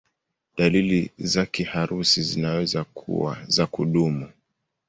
Dalili 0.57 1.11
za 1.17 1.45
kiharusi 1.45 2.21
zinaweza 2.21 2.83
kuwa 2.83 3.37
za 3.47 3.67
kudumu. 3.67 4.29